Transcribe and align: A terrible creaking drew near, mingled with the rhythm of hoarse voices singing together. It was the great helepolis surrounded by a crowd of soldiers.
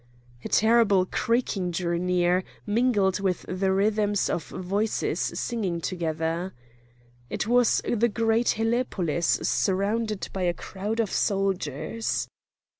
A 0.43 0.49
terrible 0.49 1.05
creaking 1.05 1.69
drew 1.69 1.99
near, 1.99 2.43
mingled 2.65 3.19
with 3.19 3.43
the 3.47 3.71
rhythm 3.71 4.13
of 4.29 4.49
hoarse 4.49 4.49
voices 4.65 5.19
singing 5.19 5.79
together. 5.79 6.55
It 7.29 7.45
was 7.45 7.83
the 7.87 8.09
great 8.09 8.55
helepolis 8.57 9.41
surrounded 9.45 10.27
by 10.33 10.41
a 10.41 10.55
crowd 10.55 10.99
of 10.99 11.11
soldiers. 11.11 12.27